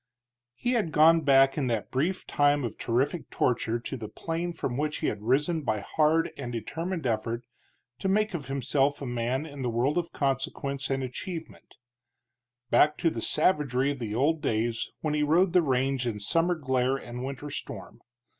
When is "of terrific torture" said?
2.63-3.77